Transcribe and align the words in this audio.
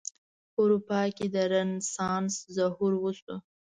په 0.53 0.57
اروپا 0.65 1.01
کې 1.15 1.25
د 1.33 1.35
رنسانس 1.51 2.33
ظهور 2.55 2.93
وشو. 3.03 3.35